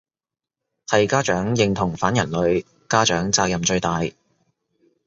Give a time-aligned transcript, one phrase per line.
[0.87, 4.01] 係家長認同反人類，家長責任最大